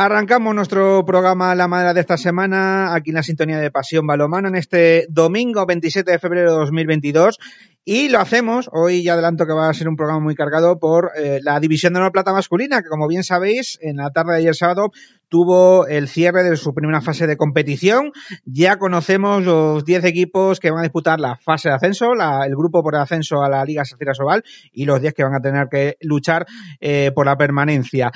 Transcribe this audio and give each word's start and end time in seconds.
Arrancamos 0.00 0.54
nuestro 0.54 1.04
programa 1.04 1.56
La 1.56 1.66
Madera 1.66 1.92
de 1.92 2.02
esta 2.02 2.16
semana, 2.16 2.94
aquí 2.94 3.10
en 3.10 3.16
la 3.16 3.24
sintonía 3.24 3.58
de 3.58 3.72
Pasión 3.72 4.06
Balomano, 4.06 4.46
en 4.46 4.54
este 4.54 5.08
domingo 5.10 5.66
27 5.66 6.12
de 6.12 6.20
febrero 6.20 6.52
de 6.52 6.58
2022. 6.58 7.36
Y 7.84 8.08
lo 8.08 8.20
hacemos, 8.20 8.70
hoy 8.72 9.02
ya 9.02 9.14
adelanto 9.14 9.44
que 9.44 9.54
va 9.54 9.68
a 9.68 9.74
ser 9.74 9.88
un 9.88 9.96
programa 9.96 10.20
muy 10.20 10.36
cargado 10.36 10.78
por 10.78 11.10
eh, 11.16 11.40
la 11.42 11.58
división 11.58 11.94
de 11.94 11.98
honor 11.98 12.12
plata 12.12 12.32
masculina, 12.32 12.80
que 12.80 12.88
como 12.88 13.08
bien 13.08 13.24
sabéis, 13.24 13.76
en 13.80 13.96
la 13.96 14.10
tarde 14.10 14.34
de 14.34 14.38
ayer 14.38 14.54
sábado 14.54 14.92
tuvo 15.28 15.88
el 15.88 16.06
cierre 16.06 16.44
de 16.44 16.56
su 16.56 16.72
primera 16.74 17.00
fase 17.00 17.26
de 17.26 17.36
competición. 17.36 18.12
Ya 18.44 18.76
conocemos 18.76 19.42
los 19.42 19.84
10 19.84 20.04
equipos 20.04 20.60
que 20.60 20.70
van 20.70 20.78
a 20.78 20.82
disputar 20.84 21.18
la 21.18 21.34
fase 21.34 21.70
de 21.70 21.74
ascenso, 21.74 22.14
la, 22.14 22.46
el 22.46 22.54
grupo 22.54 22.84
por 22.84 22.94
ascenso 22.94 23.42
a 23.42 23.48
la 23.48 23.64
Liga 23.64 23.84
Sacira 23.84 24.14
Sobal 24.14 24.44
y 24.72 24.84
los 24.84 25.00
10 25.00 25.12
que 25.14 25.24
van 25.24 25.34
a 25.34 25.40
tener 25.40 25.66
que 25.68 25.96
luchar 26.02 26.46
eh, 26.78 27.10
por 27.12 27.26
la 27.26 27.36
permanencia. 27.36 28.12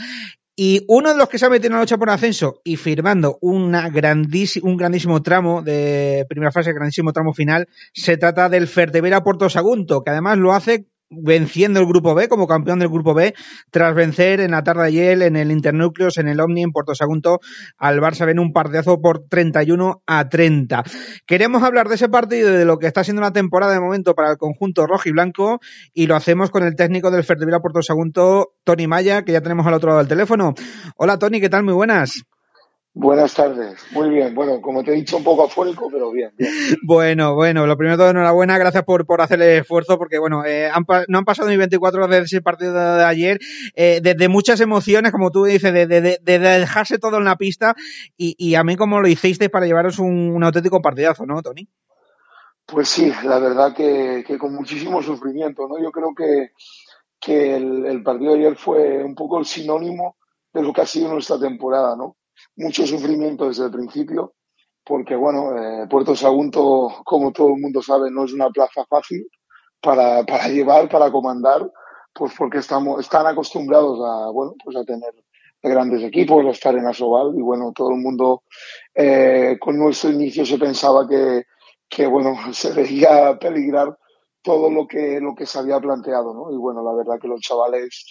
Y 0.55 0.85
uno 0.89 1.11
de 1.11 1.17
los 1.17 1.29
que 1.29 1.39
se 1.39 1.47
ha 1.47 1.51
metido 1.51 1.69
en 1.69 1.75
la 1.75 1.81
lucha 1.81 1.97
por 1.97 2.11
ascenso 2.11 2.61
y 2.63 2.77
firmando 2.77 3.39
una 3.41 3.89
un 3.89 4.77
grandísimo 4.77 5.23
tramo 5.23 5.63
de 5.63 6.27
primera 6.29 6.53
fase, 6.53 6.75
grandísimo 6.75 7.13
tramo 7.13 7.33
final, 7.33 7.69
se 7.95 8.19
trata 8.19 8.51
del 8.51 8.69
Fertevera 8.69 9.23
Porto 9.23 9.49
Sagunto, 9.49 10.05
que 10.05 10.11
además 10.11 10.37
lo 10.39 10.53
hace 10.53 10.87
venciendo 11.13 11.81
el 11.81 11.87
grupo 11.87 12.15
B 12.15 12.29
como 12.29 12.47
campeón 12.47 12.79
del 12.79 12.89
grupo 12.89 13.15
B 13.15 13.35
tras 13.71 13.95
vencer 13.95 14.41
en 14.41 14.53
la 14.53 14.63
tarde 14.63 14.83
de 14.83 14.89
ayer 14.89 15.23
en 15.23 15.37
el 15.37 15.51
Internúcleos, 15.51 16.19
en 16.19 16.29
el 16.29 16.41
Omni, 16.41 16.63
en 16.63 16.73
Puerto 16.73 16.95
Sagunto, 16.95 17.41
al 17.77 18.01
Barça 18.01 18.27
ven 18.27 18.39
un 18.39 18.53
partidazo 18.53 19.01
por 19.01 19.27
31 19.29 20.03
a 20.07 20.29
30. 20.29 20.83
Queremos 21.27 21.63
hablar 21.63 21.89
de 21.89 21.97
ese 21.97 22.09
partido 22.09 22.51
y 22.51 22.57
de 22.57 22.65
lo 22.65 22.79
que 22.79 22.87
está 22.87 23.05
siendo 23.05 23.23
la 23.23 23.33
temporada 23.33 23.73
de 23.73 23.81
momento 23.81 24.15
para 24.15 24.31
el 24.31 24.37
conjunto 24.37 24.87
rojo 24.87 25.09
y 25.09 25.13
blanco 25.13 25.61
y 25.93 26.07
lo 26.07 26.17
hacemos 26.17 26.51
con 26.51 26.63
el 26.63 26.75
técnico 26.75 27.11
del 27.11 27.25
Fertevila 27.25 27.61
Puerto 27.61 27.83
Sagunto, 27.83 28.55
Tony 28.65 28.87
Maya, 28.87 29.23
que 29.23 29.33
ya 29.33 29.41
tenemos 29.41 29.67
al 29.67 29.75
otro 29.75 29.89
lado 29.89 29.99
del 29.99 30.09
teléfono. 30.09 30.55
Hola 30.97 31.19
Tony, 31.19 31.41
¿qué 31.41 31.49
tal? 31.49 31.65
Muy 31.65 31.75
buenas. 31.75 32.23
Buenas 32.95 33.33
tardes, 33.33 33.81
muy 33.93 34.11
bien. 34.11 34.35
Bueno, 34.35 34.61
como 34.61 34.85
te 34.85 34.91
he 34.91 34.95
dicho, 34.95 35.17
un 35.17 35.25
poco 35.25 35.45
afónico, 35.45 35.89
pero 35.91 36.11
bien. 36.11 36.33
Bueno, 36.87 37.35
bueno, 37.35 37.67
lo 37.67 37.77
primero 37.79 37.97
de 37.97 38.03
todo, 38.03 38.11
enhorabuena, 38.11 38.59
gracias 38.59 38.85
por, 38.85 39.07
por 39.07 39.23
hacer 39.23 39.41
el 39.41 39.61
esfuerzo, 39.61 39.97
porque 39.97 40.19
bueno, 40.19 40.45
eh, 40.45 40.71
no 41.09 41.19
han 41.19 41.25
pasado 41.25 41.49
ni 41.49 41.57
24 41.57 41.99
horas 41.99 42.11
desde 42.11 42.25
ese 42.25 42.43
partido 42.43 42.75
de, 42.75 43.05
ayer, 43.05 43.39
eh, 43.77 44.01
desde 44.03 44.29
muchas 44.29 44.61
emociones, 44.61 45.11
como 45.11 45.31
tú 45.31 45.45
dices, 45.45 45.73
de, 45.73 45.87
de, 45.87 46.19
de, 46.21 46.39
dejarse 46.39 46.99
todo 46.99 47.17
en 47.17 47.25
la 47.25 47.37
pista, 47.37 47.75
y, 48.19 48.35
y 48.37 48.57
a 48.57 48.65
mí 48.65 48.77
como 48.77 49.01
lo 49.01 49.09
hicisteis 49.09 49.51
para 49.51 49.65
llevaros 49.65 49.99
un, 49.99 50.31
un, 50.31 50.45
auténtico 50.45 50.83
partidazo, 50.83 51.25
¿no, 51.25 51.41
Tony? 51.41 51.67
Pues 52.67 52.89
sí, 52.89 53.11
la 53.25 53.39
verdad 53.39 53.75
que, 53.75 54.23
que 54.27 54.37
con 54.37 54.55
muchísimo 54.55 55.03
sufrimiento, 55.03 55.67
¿no? 55.67 55.83
Yo 55.83 55.91
creo 55.93 56.15
que, 56.15 56.51
que 57.19 57.57
el, 57.57 57.87
el 57.87 58.03
partido 58.03 58.33
de 58.33 58.41
ayer 58.41 58.57
fue 58.57 59.03
un 59.03 59.15
poco 59.15 59.39
el 59.39 59.47
sinónimo 59.47 60.17
de 60.53 60.63
lo 60.63 60.75
que 60.75 60.83
ha 60.83 60.87
sido 60.87 61.11
nuestra 61.11 61.39
temporada, 61.39 61.97
¿no? 61.97 62.17
Mucho 62.57 62.87
sufrimiento 62.87 63.49
desde 63.49 63.67
el 63.67 63.71
principio, 63.71 64.35
porque 64.85 65.15
bueno, 65.17 65.57
eh, 65.57 65.87
Puerto 65.89 66.17
Sagunto, 66.17 67.03
como 67.05 67.33
todo 67.33 67.49
el 67.49 67.61
mundo 67.61 67.83
sabe, 67.83 68.11
no 68.11 68.25
es 68.25 68.33
una 68.33 68.51
plaza 68.51 68.85
fácil 68.89 69.27
para, 69.81 70.25
para 70.25 70.49
llevar, 70.49 70.89
para 70.89 71.11
comandar, 71.11 71.71
pues 72.13 72.33
porque 72.37 72.59
estamos, 72.59 73.01
están 73.01 73.27
acostumbrados 73.27 73.99
a, 74.01 74.31
bueno, 74.31 74.55
pues 74.63 74.77
a 74.77 74.85
tener 74.85 75.13
grandes 75.63 76.03
equipos, 76.03 76.45
a 76.45 76.51
estar 76.51 76.75
en 76.75 76.87
Asobal, 76.87 77.33
y 77.37 77.43
bueno, 77.43 77.73
todo 77.75 77.91
el 77.91 77.99
mundo 77.99 78.43
eh, 78.95 79.57
con 79.61 79.79
nuestro 79.79 80.11
inicio 80.11 80.45
se 80.45 80.59
pensaba 80.59 81.09
que, 81.09 81.45
que 81.89 82.07
bueno, 82.07 82.35
se 82.53 82.73
veía 82.73 83.39
peligrar 83.39 83.97
todo 84.43 84.71
lo 84.71 84.87
que, 84.87 85.21
lo 85.21 85.35
que 85.35 85.47
se 85.47 85.59
había 85.59 85.79
planteado, 85.79 86.35
¿no? 86.35 86.53
Y 86.53 86.57
bueno, 86.57 86.83
la 86.83 86.93
verdad 86.95 87.21
que 87.21 87.29
los 87.29 87.41
chavales, 87.41 88.05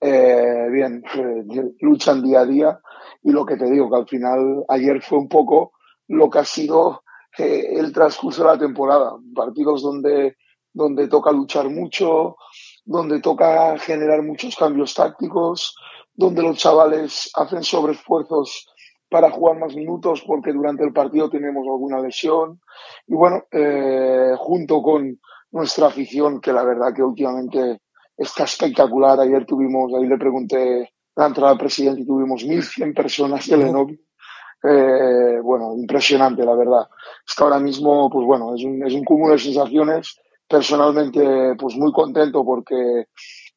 eh, 0.00 0.68
bien, 0.70 1.02
eh, 1.14 1.74
luchan 1.80 2.22
día 2.22 2.40
a 2.40 2.46
día 2.46 2.80
y 3.22 3.32
lo 3.32 3.44
que 3.44 3.56
te 3.56 3.70
digo, 3.70 3.90
que 3.90 3.96
al 3.96 4.08
final 4.08 4.64
ayer 4.68 5.02
fue 5.02 5.18
un 5.18 5.28
poco 5.28 5.72
lo 6.08 6.30
que 6.30 6.38
ha 6.38 6.44
sido 6.44 7.02
eh, 7.38 7.66
el 7.72 7.92
transcurso 7.92 8.42
de 8.42 8.48
la 8.48 8.58
temporada. 8.58 9.12
Partidos 9.34 9.82
donde, 9.82 10.36
donde 10.72 11.08
toca 11.08 11.32
luchar 11.32 11.68
mucho, 11.68 12.36
donde 12.84 13.20
toca 13.20 13.78
generar 13.78 14.22
muchos 14.22 14.56
cambios 14.56 14.94
tácticos, 14.94 15.76
donde 16.14 16.42
los 16.42 16.56
chavales 16.56 17.30
hacen 17.34 17.62
sobreesfuerzos 17.62 18.66
para 19.08 19.30
jugar 19.30 19.58
más 19.58 19.74
minutos 19.74 20.22
porque 20.26 20.52
durante 20.52 20.84
el 20.84 20.92
partido 20.92 21.30
tenemos 21.30 21.66
alguna 21.66 22.00
lesión. 22.00 22.60
Y 23.06 23.14
bueno, 23.14 23.44
eh, 23.50 24.34
junto 24.38 24.82
con 24.82 25.18
nuestra 25.50 25.86
afición, 25.86 26.40
que 26.40 26.52
la 26.52 26.64
verdad 26.64 26.94
que 26.94 27.02
últimamente 27.02 27.80
está 28.16 28.44
espectacular. 28.44 29.20
Ayer 29.20 29.44
tuvimos, 29.44 29.92
ahí 29.94 30.06
le 30.06 30.18
pregunté 30.18 30.90
la 31.16 31.26
entrada 31.26 31.50
del 31.50 31.58
presidente 31.58 32.02
y 32.02 32.06
tuvimos 32.06 32.44
1.100 32.44 32.94
personas 32.94 33.46
del 33.46 33.62
ENOVI. 33.62 34.00
Eh, 34.62 35.40
bueno, 35.42 35.74
impresionante, 35.76 36.44
la 36.44 36.54
verdad. 36.54 36.88
Hasta 37.26 37.44
ahora 37.44 37.58
mismo, 37.58 38.10
pues 38.10 38.26
bueno, 38.26 38.54
es 38.54 38.64
un, 38.64 38.84
es 38.84 38.94
un 38.94 39.04
cúmulo 39.04 39.32
de 39.32 39.38
sensaciones. 39.38 40.18
Personalmente, 40.48 41.54
pues 41.58 41.76
muy 41.76 41.92
contento 41.92 42.44
porque, 42.44 43.08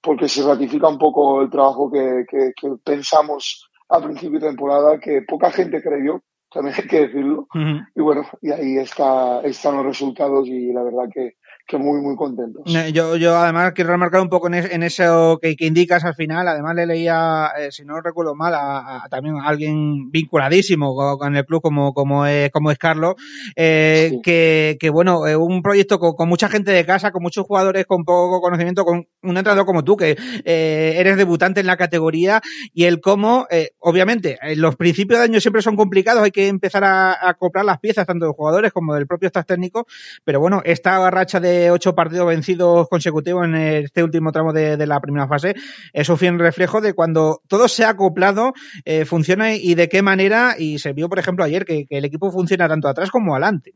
porque 0.01 0.27
se 0.27 0.43
ratifica 0.43 0.87
un 0.87 0.97
poco 0.97 1.41
el 1.41 1.49
trabajo 1.49 1.91
que, 1.91 2.25
que, 2.27 2.51
que 2.59 2.69
pensamos 2.83 3.69
a 3.89 4.01
principio 4.01 4.39
de 4.39 4.47
temporada, 4.47 4.99
que 4.99 5.23
poca 5.23 5.51
gente 5.51 5.81
creyó, 5.81 6.21
también 6.51 6.75
hay 6.77 6.87
que 6.87 7.07
decirlo. 7.07 7.47
Y 7.95 8.01
bueno, 8.01 8.25
y 8.41 8.51
ahí 8.51 8.77
está, 8.77 9.41
están 9.41 9.77
los 9.77 9.85
resultados 9.85 10.47
y 10.47 10.71
la 10.71 10.83
verdad 10.83 11.09
que, 11.11 11.35
que 11.69 11.77
muy, 11.77 12.01
muy 12.01 12.15
contentos. 12.15 12.63
Yo, 12.91 13.15
yo 13.15 13.37
además 13.37 13.73
quiero 13.73 13.91
remarcar 13.91 14.21
un 14.21 14.29
poco 14.29 14.47
en, 14.47 14.55
en 14.55 14.81
eso 14.81 15.37
que, 15.39 15.55
que, 15.55 15.67
indicas 15.67 16.03
al 16.03 16.15
final. 16.15 16.47
Además 16.47 16.75
le 16.75 16.87
leía, 16.87 17.51
eh, 17.59 17.71
si 17.71 17.85
no 17.85 18.01
recuerdo 18.01 18.33
mal, 18.33 18.55
a, 18.55 19.03
a, 19.03 19.09
también 19.09 19.35
a 19.35 19.47
alguien 19.47 20.09
vinculadísimo 20.09 20.95
con, 20.95 21.19
con, 21.19 21.35
el 21.35 21.45
club 21.45 21.61
como, 21.61 21.93
como, 21.93 22.25
es, 22.25 22.49
como 22.49 22.71
es 22.71 22.79
Carlos, 22.79 23.15
eh, 23.55 24.07
sí. 24.09 24.21
que, 24.23 24.77
que, 24.79 24.89
bueno, 24.89 25.27
eh, 25.27 25.35
un 25.35 25.61
proyecto 25.61 25.99
con, 25.99 26.13
con, 26.13 26.27
mucha 26.27 26.49
gente 26.49 26.71
de 26.71 26.83
casa, 26.87 27.11
con 27.11 27.21
muchos 27.21 27.45
jugadores 27.45 27.85
con 27.85 28.03
poco 28.03 28.41
conocimiento, 28.41 28.83
con 28.83 29.05
un 29.21 29.37
entrenador 29.37 29.67
como 29.67 29.83
tú, 29.83 29.95
que 29.95 30.17
eh, 30.45 30.93
eres 30.97 31.17
debutante 31.17 31.59
en 31.59 31.67
la 31.67 31.77
categoría, 31.77 32.41
y 32.73 32.85
el 32.85 32.99
cómo, 32.99 33.45
eh, 33.51 33.73
obviamente, 33.77 34.39
los 34.55 34.75
principios 34.75 35.19
de 35.19 35.25
año 35.25 35.39
siempre 35.39 35.61
son 35.61 35.75
complicados, 35.75 36.23
hay 36.23 36.31
que 36.31 36.47
empezar 36.47 36.83
a, 36.83 37.11
a 37.11 37.29
acoplar 37.29 37.63
las 37.63 37.79
piezas 37.79 38.07
tanto 38.07 38.25
de 38.25 38.33
jugadores 38.33 38.73
como 38.73 38.95
del 38.95 39.05
propio 39.05 39.27
staff 39.27 39.45
técnico, 39.45 39.85
pero 40.25 40.39
bueno, 40.39 40.63
esta 40.65 41.11
racha 41.11 41.39
de 41.39 41.58
ocho 41.71 41.93
partidos 41.93 42.27
vencidos 42.27 42.87
consecutivos 42.89 43.43
en 43.45 43.55
este 43.55 44.03
último 44.03 44.31
tramo 44.31 44.53
de, 44.53 44.77
de 44.77 44.87
la 44.87 44.99
primera 44.99 45.27
fase, 45.27 45.55
eso 45.93 46.15
fue 46.15 46.29
un 46.29 46.39
reflejo 46.39 46.79
de 46.81 46.93
cuando 46.93 47.41
todo 47.47 47.67
se 47.67 47.83
ha 47.83 47.89
acoplado, 47.89 48.53
eh, 48.85 49.05
funciona 49.05 49.55
y 49.55 49.75
de 49.75 49.87
qué 49.89 50.01
manera, 50.01 50.55
y 50.57 50.79
se 50.79 50.93
vio, 50.93 51.09
por 51.09 51.19
ejemplo, 51.19 51.43
ayer 51.43 51.65
que, 51.65 51.85
que 51.87 51.97
el 51.97 52.05
equipo 52.05 52.31
funciona 52.31 52.67
tanto 52.67 52.87
atrás 52.87 53.09
como 53.11 53.33
adelante. 53.33 53.73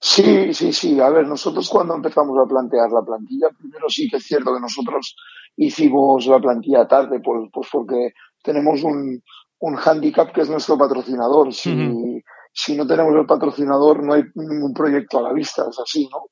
Sí, 0.00 0.52
sí, 0.52 0.72
sí. 0.72 1.00
A 1.00 1.10
ver, 1.10 1.26
nosotros 1.26 1.68
cuando 1.68 1.94
empezamos 1.94 2.36
a 2.38 2.48
plantear 2.48 2.90
la 2.90 3.02
plantilla, 3.02 3.48
primero 3.58 3.88
sí 3.88 4.08
que 4.08 4.18
es 4.18 4.24
cierto 4.24 4.54
que 4.54 4.60
nosotros 4.60 5.16
hicimos 5.56 6.26
la 6.26 6.38
plantilla 6.38 6.86
tarde, 6.86 7.20
pues, 7.20 7.48
pues 7.52 7.68
porque 7.72 8.12
tenemos 8.42 8.82
un, 8.82 9.22
un 9.58 9.78
handicap 9.78 10.32
que 10.32 10.42
es 10.42 10.50
nuestro 10.50 10.76
patrocinador. 10.76 11.52
Si, 11.52 11.70
uh 11.70 11.74
-huh. 11.74 12.22
si 12.52 12.76
no 12.76 12.86
tenemos 12.86 13.14
el 13.16 13.26
patrocinador, 13.26 14.04
no 14.04 14.14
hay 14.14 14.22
ningún 14.34 14.72
proyecto 14.72 15.18
a 15.18 15.22
la 15.22 15.32
vista, 15.32 15.64
es 15.68 15.78
así, 15.78 16.08
¿no? 16.12 16.26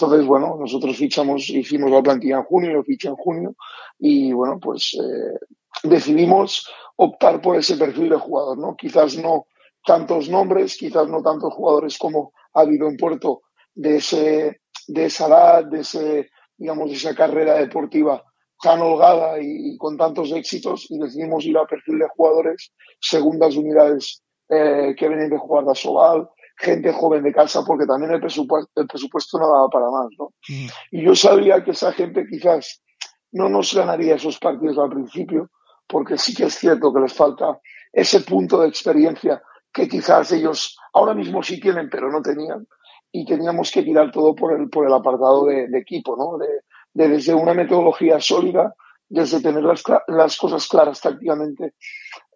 Entonces, 0.00 0.26
bueno, 0.26 0.56
nosotros 0.56 0.96
fichamos, 0.96 1.50
hicimos 1.50 1.90
la 1.90 2.00
plantilla 2.00 2.36
en 2.36 2.44
junio, 2.44 2.72
lo 2.72 2.84
fiché 2.84 3.08
en 3.08 3.16
junio, 3.16 3.56
y 3.98 4.32
bueno, 4.32 4.60
pues 4.60 4.94
eh, 4.94 5.38
decidimos 5.82 6.68
optar 6.94 7.40
por 7.40 7.56
ese 7.56 7.76
perfil 7.76 8.10
de 8.10 8.16
jugador, 8.16 8.58
¿no? 8.58 8.76
Quizás 8.76 9.18
no 9.18 9.46
tantos 9.84 10.28
nombres, 10.28 10.76
quizás 10.76 11.08
no 11.08 11.20
tantos 11.20 11.52
jugadores 11.52 11.98
como 11.98 12.32
ha 12.54 12.60
habido 12.60 12.86
en 12.88 12.96
Puerto 12.96 13.42
de 13.74 13.96
ese, 13.96 14.60
de 14.86 15.04
esa 15.06 15.26
edad, 15.26 15.64
de 15.64 15.80
ese, 15.80 16.30
digamos, 16.56 16.90
de 16.90 16.96
esa 16.96 17.14
carrera 17.16 17.54
deportiva 17.54 18.22
tan 18.62 18.80
holgada 18.80 19.40
y, 19.40 19.76
con 19.78 19.96
tantos 19.96 20.30
éxitos, 20.30 20.86
y 20.90 20.98
decidimos 20.98 21.44
ir 21.44 21.58
a 21.58 21.66
perfil 21.66 21.98
de 21.98 22.08
jugadores, 22.16 22.72
segundas 23.00 23.56
unidades 23.56 24.22
eh, 24.48 24.94
que 24.96 25.08
vienen 25.08 25.30
de 25.30 25.38
jugar 25.38 25.64
de 25.64 25.72
Asobal, 25.72 26.28
gente 26.58 26.92
joven 26.92 27.22
de 27.22 27.32
casa 27.32 27.62
porque 27.64 27.86
también 27.86 28.12
el 28.12 28.20
presupuesto, 28.20 28.80
el 28.80 28.86
presupuesto 28.86 29.38
no 29.38 29.48
daba 29.48 29.68
para 29.68 29.90
más, 29.90 30.08
¿no? 30.18 30.32
Mm. 30.48 30.66
Y 30.92 31.04
yo 31.04 31.14
sabía 31.14 31.62
que 31.62 31.70
esa 31.70 31.92
gente 31.92 32.26
quizás 32.28 32.82
no 33.32 33.48
nos 33.48 33.74
ganaría 33.74 34.16
esos 34.16 34.38
partidos 34.38 34.78
al 34.78 34.90
principio, 34.90 35.50
porque 35.86 36.18
sí 36.18 36.34
que 36.34 36.44
es 36.44 36.54
cierto 36.54 36.92
que 36.92 37.00
les 37.00 37.12
falta 37.12 37.60
ese 37.92 38.20
punto 38.20 38.60
de 38.60 38.68
experiencia 38.68 39.42
que 39.72 39.88
quizás 39.88 40.32
ellos 40.32 40.76
ahora 40.92 41.14
mismo 41.14 41.42
sí 41.42 41.60
tienen, 41.60 41.88
pero 41.90 42.10
no 42.10 42.20
tenían. 42.22 42.66
Y 43.12 43.24
teníamos 43.24 43.70
que 43.70 43.82
tirar 43.82 44.10
todo 44.10 44.34
por 44.34 44.58
el, 44.58 44.68
por 44.68 44.86
el 44.86 44.92
apartado 44.92 45.46
de, 45.46 45.68
de 45.68 45.78
equipo, 45.78 46.16
¿no? 46.16 46.38
De, 46.38 46.48
de, 46.92 47.08
desde 47.08 47.34
una 47.34 47.54
metodología 47.54 48.20
sólida, 48.20 48.74
desde 49.08 49.40
tener 49.40 49.62
las, 49.62 49.82
las 50.08 50.36
cosas 50.36 50.66
claras 50.68 51.00
tácticamente 51.00 51.74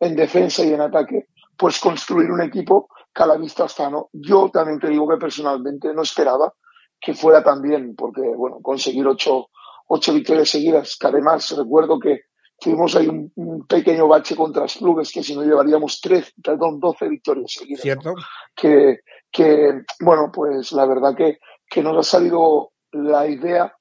en 0.01 0.17
defensa 0.17 0.65
y 0.65 0.73
en 0.73 0.81
ataque, 0.81 1.27
pues 1.57 1.79
construir 1.79 2.31
un 2.31 2.43
equipo 2.43 2.89
que 3.15 3.23
a 3.23 3.27
la 3.27 3.37
vista 3.37 3.67
está, 3.67 3.91
¿no? 3.91 4.09
Yo 4.13 4.51
también 4.53 4.79
te 4.79 4.89
digo 4.89 5.09
que 5.09 5.17
personalmente 5.17 5.93
no 5.93 6.03
esperaba 6.03 6.53
que 7.01 7.15
fuera 7.15 7.43
tan 7.43 7.61
bien, 7.61 7.95
porque, 7.97 8.23
bueno, 8.23 8.59
conseguir 8.63 9.07
ocho, 9.07 9.49
ocho 9.89 10.15
victorias 10.15 10.49
seguidas, 10.49 10.97
que 10.99 11.07
además 11.09 11.51
recuerdo 11.57 11.99
que 11.99 12.23
tuvimos 12.59 12.95
ahí 12.95 13.09
un, 13.09 13.67
pequeño 13.67 14.07
bache 14.07 14.37
contra 14.37 14.67
clubes 14.67 15.11
que 15.13 15.23
si 15.23 15.35
no 15.35 15.43
llevaríamos 15.43 16.01
tres, 16.01 16.33
perdón, 16.43 16.79
12 16.79 17.09
victorias 17.09 17.53
seguidas. 17.53 17.83
Cierto. 17.83 18.15
Que, 18.55 19.01
que, 19.31 19.83
bueno, 20.01 20.31
pues 20.33 20.71
la 20.73 20.87
verdad 20.87 21.17
que, 21.17 21.39
que 21.69 21.83
nos 21.83 21.97
ha 21.97 22.19
salido 22.19 22.73
la 22.93 23.27
idea 23.27 23.75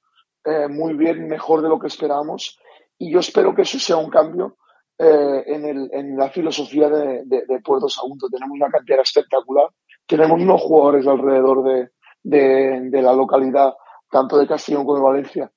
eh, 0.44 0.68
muy 0.68 0.96
bien, 0.96 1.28
mejor 1.28 1.62
de 1.62 1.70
lo 1.70 1.80
que 1.80 1.88
esperábamos. 1.88 2.58
Y 2.98 3.14
yo 3.14 3.20
espero 3.20 3.54
que 3.54 3.62
eso 3.62 3.78
sea 3.78 3.98
un 3.98 4.10
cambio 4.10 4.58
eh, 5.04 5.44
en, 5.48 5.66
el, 5.66 5.90
en, 5.94 6.16
la 6.16 6.30
filosofía 6.30 6.88
de, 6.88 7.24
de, 7.26 7.60
Puerto 7.64 7.90
Sagunto. 7.90 8.28
Tenemos 8.30 8.56
una 8.56 8.70
cantera 8.70 9.02
espectacular, 9.02 9.68
tenemos 10.06 10.40
unos 10.40 10.62
jugadores 10.62 11.08
alrededor 11.08 11.64
de, 11.64 11.90
de, 12.24 13.02
la 13.02 13.14
localidad, 13.14 13.74
tanto 14.12 14.38
de 14.38 14.48
Castellón 14.48 14.86
como 14.86 14.98
de 14.98 15.04
Valencia, 15.04 15.52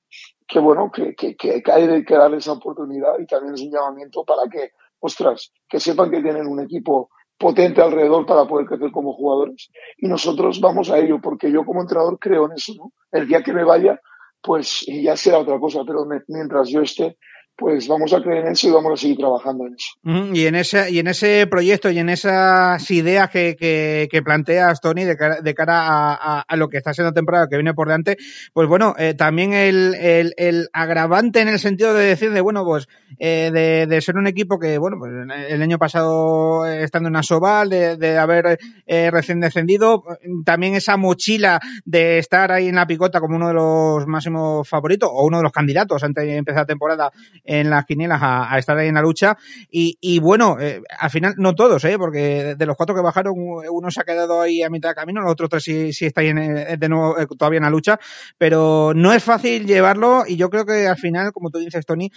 que 0.47 0.57
bueno, 0.59 0.91
que, 0.91 1.13
que, 1.13 1.35
que 1.35 1.71
hay 1.71 2.03
que 2.03 2.15
darle 2.15 2.37
esa 2.37 2.53
oportunidad 2.53 3.19
y 3.19 3.27
también 3.27 3.53
es 3.53 3.61
un 3.61 3.71
llamamiento 3.71 4.23
para 4.23 4.49
que, 4.49 4.71
ostras, 4.99 5.51
que 5.69 5.79
sepan 5.79 6.09
que 6.09 6.23
tienen 6.23 6.47
un 6.47 6.61
equipo 6.61 7.09
potente 7.37 7.81
alrededor 7.81 8.25
para 8.25 8.45
poder 8.45 8.65
crecer 8.65 8.91
como 8.91 9.13
jugadores. 9.13 9.69
Y 9.97 10.07
nosotros 10.07 10.59
vamos 10.59 10.89
a 10.89 10.97
ello, 10.97 11.19
porque 11.21 11.51
yo 11.51 11.63
como 11.65 11.81
entrenador 11.81 12.17
creo 12.17 12.45
en 12.45 12.53
eso, 12.53 12.73
¿no? 12.75 12.93
El 13.11 13.27
día 13.27 13.43
que 13.43 13.53
me 13.53 13.63
vaya, 13.63 13.99
pues 14.41 14.85
ya 14.87 15.15
será 15.15 15.37
otra 15.37 15.59
cosa, 15.59 15.81
pero 15.85 16.05
mientras 16.27 16.69
yo 16.69 16.81
esté, 16.81 17.17
pues 17.57 17.87
vamos 17.87 18.13
a 18.13 18.21
creer 18.21 18.45
en 18.45 18.51
eso 18.51 18.67
y 18.67 18.71
vamos 18.71 18.93
a 18.93 18.97
seguir 18.97 19.17
trabajando 19.17 19.65
en 19.65 19.75
eso. 19.75 20.33
Y 20.33 20.45
en 20.45 20.55
ese, 20.55 20.91
y 20.91 20.99
en 20.99 21.07
ese 21.07 21.47
proyecto 21.47 21.89
y 21.89 21.99
en 21.99 22.09
esas 22.09 22.91
ideas 22.91 23.29
que, 23.29 24.21
planteas, 24.23 24.81
Tony, 24.81 25.05
de 25.05 25.15
cara, 25.15 25.41
de 25.41 25.53
cara 25.53 26.13
a, 26.41 26.55
lo 26.57 26.67
que 26.67 26.77
está 26.77 26.93
siendo 26.93 27.13
temporada 27.13 27.47
que 27.49 27.55
viene 27.55 27.73
por 27.73 27.87
delante, 27.87 28.17
pues 28.53 28.67
bueno, 28.67 28.93
eh, 28.97 29.13
también 29.13 29.53
el, 29.53 30.69
agravante 30.73 31.41
en 31.41 31.47
el 31.47 31.59
sentido 31.59 31.93
de 31.93 32.05
decir 32.05 32.31
de, 32.31 32.41
bueno, 32.41 32.65
pues 32.65 32.87
eh, 33.19 33.51
de, 33.87 34.01
ser 34.01 34.17
un 34.17 34.27
equipo 34.27 34.59
que, 34.59 34.77
bueno, 34.77 34.97
pues 34.99 35.11
el 35.49 35.61
año 35.61 35.77
pasado 35.77 36.65
estando 36.67 37.07
en 37.07 37.15
Asobal, 37.15 37.69
de, 37.69 37.95
de 37.95 38.17
haber 38.17 38.59
eh, 38.85 39.09
recién 39.11 39.39
descendido, 39.39 40.03
también 40.43 40.75
esa 40.75 40.97
mochila 40.97 41.61
de 41.85 42.17
estar 42.17 42.51
ahí 42.51 42.67
en 42.67 42.75
la 42.75 42.85
picota 42.85 43.21
como 43.21 43.37
uno 43.37 43.47
de 43.47 43.53
los 43.53 44.05
máximos 44.07 44.67
favoritos 44.67 45.09
o 45.11 45.25
uno 45.25 45.37
de 45.37 45.43
los 45.43 45.51
candidatos 45.51 46.03
antes 46.03 46.25
de 46.25 46.35
empezar 46.35 46.63
la 46.63 46.65
temporada 46.65 47.11
en 47.45 47.69
las 47.69 47.85
quinielas 47.85 48.19
a, 48.21 48.57
estar 48.57 48.77
ahí 48.77 48.87
en 48.87 48.95
la 48.95 49.01
lucha. 49.01 49.37
Y, 49.69 49.97
y 50.01 50.19
bueno, 50.19 50.57
eh, 50.59 50.81
al 50.99 51.09
final 51.09 51.35
no 51.37 51.53
todos, 51.53 51.83
¿eh? 51.85 51.97
porque 51.97 52.55
de 52.55 52.65
los 52.65 52.75
cuatro 52.75 52.95
que 52.95 53.01
bajaron, 53.01 53.33
uno 53.37 53.91
se 53.91 54.01
ha 54.01 54.03
quedado 54.03 54.41
ahí 54.41 54.63
a 54.63 54.69
mitad 54.69 54.89
de 54.89 54.95
camino, 54.95 55.21
los 55.21 55.31
otros 55.31 55.49
tres 55.49 55.63
sí, 55.63 55.93
sí 55.93 56.05
están 56.05 56.37
eh, 56.37 56.77
de 56.77 56.89
nuevo 56.89 57.17
eh, 57.19 57.27
todavía 57.37 57.57
en 57.57 57.63
la 57.63 57.69
lucha, 57.69 57.99
pero 58.37 58.93
no 58.95 59.13
es 59.13 59.23
fácil 59.23 59.65
llevarlo 59.65 60.23
y 60.27 60.35
yo 60.35 60.49
creo 60.49 60.65
que 60.65 60.87
al 60.87 60.97
final, 60.97 61.31
como 61.31 61.49
tú 61.49 61.59
dices, 61.59 61.85
Tony, 61.85 62.11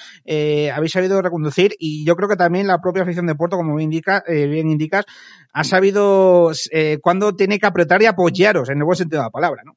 habéis 0.72 0.92
sabido 0.92 1.20
reconducir 1.20 1.74
y 1.78 2.04
yo 2.04 2.16
creo 2.16 2.28
que 2.28 2.36
también 2.36 2.66
la 2.66 2.80
propia 2.80 3.02
afición 3.02 3.26
de 3.26 3.34
Puerto, 3.34 3.56
como 3.56 3.76
bien, 3.76 3.90
bien 3.90 4.68
indicas, 4.68 5.04
ha 5.52 5.64
sabido 5.64 6.50
cuándo 7.02 7.34
tiene 7.34 7.58
que 7.58 7.66
apretar 7.66 8.02
y 8.02 8.06
apoyaros, 8.06 8.68
en 8.70 8.78
el 8.78 8.84
buen 8.84 8.96
sentido 8.96 9.22
de 9.22 9.26
la 9.26 9.30
palabra, 9.30 9.62
¿no? 9.64 9.74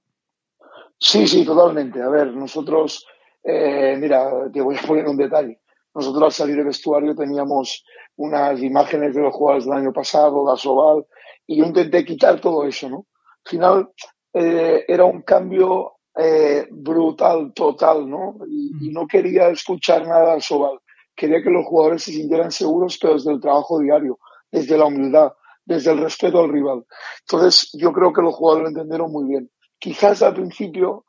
Sí, 1.04 1.27
sí, 1.27 1.44
totalmente. 1.44 2.00
A 2.00 2.09
ver, 2.09 2.27
nosotros 2.36 3.07
eh, 3.43 3.95
mira, 3.99 4.49
te 4.51 4.61
voy 4.61 4.77
a 4.77 4.88
poner 4.88 5.07
un 5.07 5.17
detalle. 5.17 5.61
Nosotros 5.93 6.23
al 6.23 6.31
salir 6.31 6.55
del 6.55 6.65
vestuario 6.65 7.15
teníamos 7.15 7.83
unas 8.15 8.61
imágenes 8.61 9.13
de 9.13 9.21
los 9.21 9.33
jugadores 9.33 9.65
del 9.65 9.73
año 9.73 9.91
pasado, 9.91 10.45
de 10.45 10.53
Asobal, 10.53 11.05
y 11.47 11.57
yo 11.57 11.65
intenté 11.65 12.05
quitar 12.05 12.39
todo 12.39 12.65
eso, 12.65 12.89
¿no? 12.89 13.07
Al 13.45 13.49
final 13.49 13.89
eh, 14.33 14.85
era 14.88 15.05
un 15.05 15.21
cambio 15.23 15.93
eh, 16.15 16.67
brutal, 16.69 17.51
total, 17.53 18.09
¿no? 18.09 18.38
Y, 18.47 18.89
no 18.91 19.07
quería 19.07 19.49
escuchar 19.49 20.07
nada 20.07 20.31
de 20.31 20.37
Asobal. 20.37 20.79
Quería 21.15 21.41
que 21.41 21.49
los 21.49 21.65
jugadores 21.65 22.03
se 22.03 22.11
sintieran 22.11 22.51
seguros, 22.51 22.97
pero 23.01 23.13
desde 23.13 23.31
el 23.31 23.41
trabajo 23.41 23.79
diario, 23.79 24.19
desde 24.51 24.77
la 24.77 24.85
humildad, 24.85 25.33
desde 25.65 25.91
el 25.91 25.99
respeto 25.99 26.39
al 26.39 26.51
rival. 26.51 26.85
Entonces, 27.21 27.69
yo 27.73 27.91
creo 27.91 28.13
que 28.13 28.21
los 28.21 28.35
jugadores 28.35 28.63
lo 28.63 28.69
entendieron 28.69 29.11
muy 29.11 29.27
bien. 29.27 29.49
Quizás 29.77 30.21
al 30.21 30.35
principio 30.35 31.05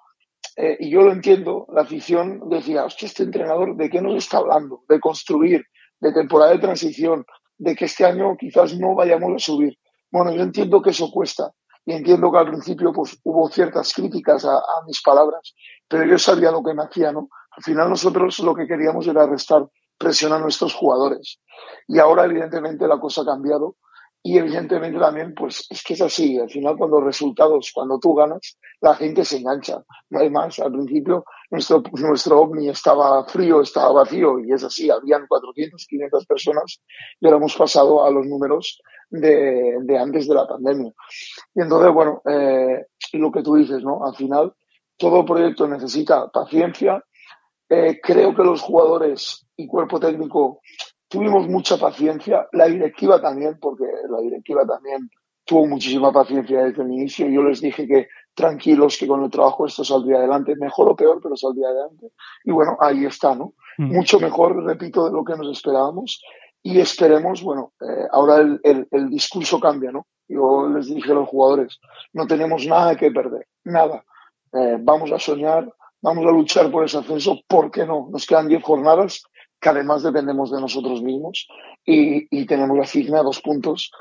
eh, 0.56 0.76
y 0.80 0.90
yo 0.90 1.02
lo 1.02 1.12
entiendo, 1.12 1.66
la 1.72 1.82
afición 1.82 2.48
decía, 2.48 2.84
hostia, 2.84 3.06
este 3.06 3.22
entrenador, 3.22 3.76
¿de 3.76 3.88
qué 3.88 4.00
nos 4.00 4.16
está 4.16 4.38
hablando? 4.38 4.82
De 4.88 5.00
construir, 5.00 5.64
de 6.00 6.12
temporada 6.12 6.52
de 6.52 6.58
transición, 6.58 7.24
de 7.56 7.74
que 7.74 7.86
este 7.86 8.04
año 8.04 8.36
quizás 8.36 8.78
no 8.78 8.94
vayamos 8.94 9.32
a 9.34 9.38
subir. 9.38 9.78
Bueno, 10.10 10.32
yo 10.32 10.42
entiendo 10.42 10.82
que 10.82 10.90
eso 10.90 11.10
cuesta 11.10 11.52
y 11.84 11.92
entiendo 11.92 12.30
que 12.30 12.38
al 12.38 12.48
principio 12.48 12.92
pues 12.92 13.18
hubo 13.24 13.48
ciertas 13.48 13.92
críticas 13.92 14.44
a, 14.44 14.56
a 14.56 14.84
mis 14.86 15.00
palabras, 15.02 15.54
pero 15.88 16.04
yo 16.04 16.18
sabía 16.18 16.50
lo 16.50 16.62
que 16.62 16.74
me 16.74 16.82
hacía, 16.82 17.12
¿no? 17.12 17.28
Al 17.56 17.62
final 17.62 17.88
nosotros 17.88 18.38
lo 18.40 18.54
que 18.54 18.66
queríamos 18.66 19.06
era 19.06 19.26
restar 19.26 19.66
presión 19.98 20.32
a 20.32 20.38
nuestros 20.38 20.74
jugadores. 20.74 21.40
Y 21.86 21.98
ahora, 21.98 22.24
evidentemente, 22.24 22.86
la 22.86 22.98
cosa 22.98 23.22
ha 23.22 23.26
cambiado 23.26 23.76
y 24.24 24.38
evidentemente 24.38 25.00
también, 25.00 25.34
pues 25.34 25.66
es 25.68 25.82
que 25.82 25.94
es 25.94 26.00
así. 26.00 26.38
Al 26.38 26.48
final, 26.48 26.76
cuando 26.76 27.00
resultados, 27.00 27.72
cuando 27.74 27.98
tú 27.98 28.14
ganas, 28.14 28.56
la 28.80 28.94
gente 28.94 29.24
se 29.24 29.38
engancha. 29.38 29.82
No 30.10 30.20
hay 30.20 30.30
más. 30.30 30.60
Al 30.60 30.70
principio, 30.70 31.24
nuestro, 31.50 31.82
nuestro 31.94 32.40
ovni 32.40 32.68
estaba 32.68 33.24
frío, 33.24 33.60
estaba 33.60 33.92
vacío, 33.92 34.38
y 34.38 34.52
es 34.52 34.62
así. 34.62 34.88
Habían 34.90 35.26
400, 35.26 35.84
500 35.88 36.26
personas, 36.26 36.80
y 37.18 37.26
ahora 37.26 37.38
hemos 37.38 37.56
pasado 37.56 38.04
a 38.04 38.10
los 38.12 38.24
números 38.26 38.80
de, 39.10 39.78
de 39.82 39.98
antes 39.98 40.28
de 40.28 40.34
la 40.34 40.46
pandemia. 40.46 40.92
Y 41.54 41.60
entonces, 41.60 41.92
bueno, 41.92 42.22
eh, 42.24 42.86
lo 43.14 43.32
que 43.32 43.42
tú 43.42 43.56
dices, 43.56 43.82
¿no? 43.82 44.06
Al 44.06 44.14
final, 44.14 44.52
todo 44.96 45.24
proyecto 45.24 45.66
necesita 45.66 46.30
paciencia. 46.30 47.02
Eh, 47.68 47.98
creo 48.00 48.36
que 48.36 48.44
los 48.44 48.60
jugadores 48.60 49.46
y 49.56 49.66
cuerpo 49.66 49.98
técnico 49.98 50.60
tuvimos 51.12 51.46
mucha 51.46 51.76
paciencia, 51.76 52.48
la 52.52 52.66
directiva 52.66 53.20
también, 53.20 53.58
porque 53.60 53.84
la 54.08 54.18
directiva 54.20 54.66
también 54.66 55.10
tuvo 55.44 55.66
muchísima 55.66 56.10
paciencia 56.10 56.64
desde 56.64 56.82
el 56.82 56.90
inicio. 56.90 57.28
Yo 57.28 57.42
les 57.42 57.60
dije 57.60 57.86
que 57.86 58.08
tranquilos, 58.34 58.96
que 58.96 59.06
con 59.06 59.22
el 59.22 59.30
trabajo 59.30 59.66
esto 59.66 59.84
saldría 59.84 60.16
adelante, 60.16 60.56
mejor 60.56 60.88
o 60.88 60.96
peor, 60.96 61.20
pero 61.22 61.36
saldría 61.36 61.68
adelante. 61.68 62.12
Y 62.44 62.50
bueno, 62.50 62.78
ahí 62.80 63.04
está, 63.04 63.34
¿no? 63.34 63.52
Mm. 63.76 63.92
Mucho 63.94 64.18
mejor, 64.18 64.64
repito, 64.64 65.04
de 65.04 65.12
lo 65.12 65.22
que 65.22 65.36
nos 65.36 65.50
esperábamos. 65.52 66.22
Y 66.62 66.80
esperemos, 66.80 67.42
bueno, 67.42 67.72
eh, 67.80 68.06
ahora 68.10 68.38
el, 68.38 68.60
el, 68.62 68.88
el, 68.90 69.10
discurso 69.10 69.60
cambia, 69.60 69.92
¿no? 69.92 70.06
Yo 70.28 70.68
les 70.68 70.86
dije 70.86 71.10
a 71.10 71.16
los 71.16 71.28
jugadores, 71.28 71.78
no 72.14 72.26
tenemos 72.26 72.66
nada 72.66 72.96
que 72.96 73.10
perder, 73.10 73.48
nada. 73.64 74.04
Eh, 74.52 74.78
vamos 74.80 75.12
a 75.12 75.18
soñar, 75.18 75.68
vamos 76.00 76.24
a 76.24 76.30
luchar 76.30 76.70
por 76.70 76.84
ese 76.84 76.98
ascenso, 76.98 77.40
¿por 77.48 77.70
qué 77.70 77.84
no? 77.84 78.08
Nos 78.10 78.26
quedan 78.26 78.48
10 78.48 78.62
jornadas, 78.62 79.24
que 79.62 79.68
además 79.68 80.02
dependemos 80.02 80.50
de 80.50 80.60
nosotros 80.60 81.02
mismos 81.02 81.46
y, 81.86 82.44
tenemos 82.46 82.76
la 82.76 82.84
signa 82.84 83.22
dos 83.22 83.40
puntos, 83.40 83.92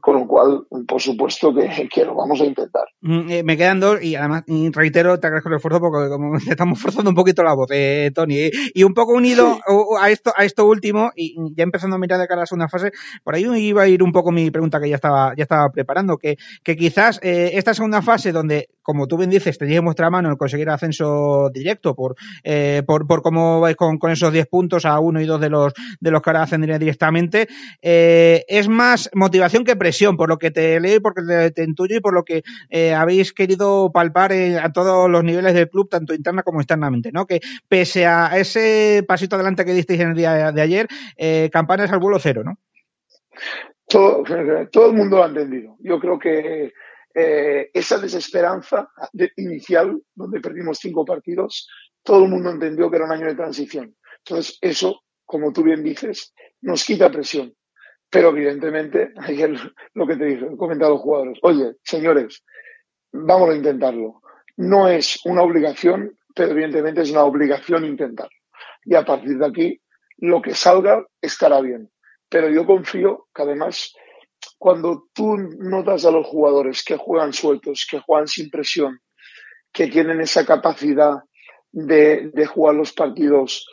con 0.00 0.14
lo 0.14 0.26
cual, 0.26 0.66
por 0.86 1.00
supuesto 1.00 1.52
que, 1.52 1.88
que 1.92 2.04
lo 2.04 2.14
vamos 2.14 2.40
a 2.40 2.44
intentar. 2.44 2.84
Mm, 3.00 3.30
eh, 3.30 3.42
me 3.42 3.56
quedan 3.56 3.80
dos 3.80 4.02
y 4.02 4.14
además 4.14 4.44
y 4.46 4.70
reitero, 4.70 5.18
te 5.18 5.26
agradezco 5.26 5.48
el 5.48 5.56
esfuerzo 5.56 5.80
porque 5.80 6.08
como 6.08 6.36
estamos 6.48 6.80
forzando 6.80 7.10
un 7.10 7.16
poquito 7.16 7.42
la 7.42 7.54
voz, 7.54 7.68
eh, 7.72 8.12
Tony, 8.14 8.50
y 8.72 8.84
un 8.84 8.94
poco 8.94 9.14
unido 9.14 9.54
sí. 9.54 9.74
a 10.00 10.10
esto 10.10 10.32
a 10.36 10.44
esto 10.44 10.64
último 10.66 11.10
y 11.16 11.34
ya 11.56 11.64
empezando 11.64 11.96
a 11.96 11.98
mirar 11.98 12.20
de 12.20 12.28
cara 12.28 12.40
a 12.40 12.42
la 12.42 12.46
segunda 12.46 12.68
fase, 12.68 12.92
por 13.24 13.34
ahí 13.34 13.44
iba 13.44 13.82
a 13.82 13.88
ir 13.88 14.02
un 14.02 14.12
poco 14.12 14.30
mi 14.30 14.50
pregunta 14.52 14.80
que 14.80 14.88
ya 14.88 14.94
estaba 14.94 15.34
ya 15.36 15.42
estaba 15.42 15.70
preparando, 15.70 16.18
que, 16.18 16.36
que 16.62 16.76
quizás 16.76 17.18
eh, 17.22 17.50
esta 17.54 17.74
segunda 17.74 18.00
fase 18.00 18.30
donde, 18.30 18.68
como 18.82 19.08
tú 19.08 19.16
bien 19.16 19.30
dices, 19.30 19.58
tenéis 19.58 19.78
en 19.78 19.84
vuestra 19.84 20.08
mano 20.08 20.30
el 20.30 20.36
conseguir 20.36 20.70
ascenso 20.70 21.50
directo 21.52 21.96
por, 21.96 22.14
eh, 22.44 22.82
por, 22.86 23.08
por 23.08 23.22
cómo 23.22 23.60
vais 23.60 23.74
con, 23.74 23.98
con 23.98 24.12
esos 24.12 24.32
10 24.32 24.46
puntos 24.46 24.86
a 24.86 25.00
uno 25.00 25.20
y 25.20 25.26
dos 25.26 25.40
de 25.40 25.50
los 25.50 25.72
de 26.00 26.10
los 26.12 26.22
que 26.22 26.30
ahora 26.30 26.42
ascenderían 26.42 26.78
directamente, 26.78 27.48
eh, 27.80 28.44
es 28.46 28.68
más 28.68 29.10
motivación 29.32 29.64
que 29.64 29.76
presión, 29.76 30.18
por 30.18 30.28
lo 30.28 30.36
que 30.36 30.50
te 30.50 30.78
leo 30.78 30.96
y 30.96 31.00
porque 31.00 31.22
te, 31.22 31.50
te 31.52 31.64
intuyo 31.64 31.96
y 31.96 32.00
por 32.00 32.12
lo 32.12 32.22
que 32.22 32.42
eh, 32.68 32.92
habéis 32.92 33.32
querido 33.32 33.90
palpar 33.90 34.30
eh, 34.32 34.58
a 34.58 34.70
todos 34.72 35.08
los 35.08 35.24
niveles 35.24 35.54
del 35.54 35.70
club, 35.70 35.88
tanto 35.88 36.12
interna 36.12 36.42
como 36.42 36.60
externamente, 36.60 37.10
¿no? 37.12 37.26
Que 37.26 37.40
pese 37.66 38.04
a 38.04 38.36
ese 38.36 39.02
pasito 39.08 39.36
adelante 39.36 39.64
que 39.64 39.72
disteis 39.72 40.00
en 40.00 40.10
el 40.10 40.16
día 40.16 40.52
de, 40.52 40.60
ayer, 40.60 40.86
eh, 41.16 41.48
campanas 41.50 41.90
al 41.90 41.98
vuelo 41.98 42.18
cero, 42.18 42.42
¿no? 42.44 42.58
Todo, 43.88 44.22
todo 44.70 44.90
el 44.90 44.96
mundo 44.96 45.16
lo 45.16 45.24
ha 45.24 45.28
entendido. 45.28 45.76
Yo 45.80 45.98
creo 45.98 46.18
que 46.18 46.72
eh, 47.14 47.70
esa 47.72 47.98
desesperanza 47.98 48.90
de, 49.14 49.32
inicial, 49.36 49.98
donde 50.14 50.40
perdimos 50.40 50.78
cinco 50.78 51.06
partidos, 51.06 51.68
todo 52.02 52.24
el 52.24 52.30
mundo 52.30 52.50
entendió 52.50 52.90
que 52.90 52.96
era 52.96 53.06
un 53.06 53.12
año 53.12 53.26
de 53.28 53.34
transición. 53.34 53.96
Entonces, 54.18 54.58
eso, 54.60 55.02
como 55.24 55.52
tú 55.52 55.62
bien 55.62 55.82
dices, 55.82 56.34
nos 56.60 56.84
quita 56.84 57.10
presión. 57.10 57.54
Pero 58.12 58.28
evidentemente, 58.28 59.12
ayer 59.16 59.58
lo 59.94 60.06
que 60.06 60.16
te 60.16 60.26
dije, 60.26 60.46
he 60.52 60.56
comentado 60.56 60.92
a 60.92 60.94
los 60.94 61.02
jugadores, 61.02 61.38
oye, 61.42 61.76
señores, 61.82 62.44
vamos 63.10 63.50
a 63.50 63.56
intentarlo. 63.56 64.20
No 64.56 64.86
es 64.86 65.18
una 65.24 65.42
obligación, 65.42 66.16
pero 66.34 66.52
evidentemente 66.52 67.00
es 67.00 67.10
una 67.10 67.24
obligación 67.24 67.86
intentarlo. 67.86 68.36
Y 68.84 68.94
a 68.94 69.04
partir 69.04 69.38
de 69.38 69.46
aquí, 69.46 69.80
lo 70.18 70.42
que 70.42 70.54
salga 70.54 71.04
estará 71.20 71.60
bien. 71.60 71.90
Pero 72.28 72.50
yo 72.50 72.66
confío 72.66 73.28
que 73.34 73.42
además, 73.42 73.94
cuando 74.58 75.08
tú 75.14 75.36
notas 75.36 76.04
a 76.04 76.10
los 76.10 76.26
jugadores 76.26 76.84
que 76.84 76.96
juegan 76.96 77.32
sueltos, 77.32 77.86
que 77.90 78.00
juegan 78.00 78.28
sin 78.28 78.50
presión, 78.50 79.00
que 79.72 79.86
tienen 79.86 80.20
esa 80.20 80.44
capacidad 80.44 81.14
de, 81.70 82.30
de 82.34 82.46
jugar 82.46 82.74
los 82.74 82.92
partidos 82.92 83.66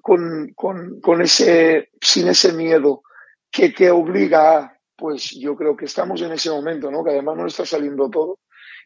con, 0.00 0.52
con, 0.54 1.00
con 1.00 1.20
ese, 1.20 1.90
sin 2.00 2.28
ese 2.28 2.54
miedo 2.54 3.02
que 3.52 3.68
te 3.68 3.90
obliga 3.90 4.58
a, 4.58 4.78
pues 4.96 5.30
yo 5.38 5.54
creo 5.54 5.76
que 5.76 5.84
estamos 5.84 6.22
en 6.22 6.32
ese 6.32 6.50
momento, 6.50 6.90
¿no? 6.90 7.04
Que 7.04 7.10
además 7.10 7.36
no 7.36 7.46
está 7.46 7.66
saliendo 7.66 8.08
todo. 8.08 8.38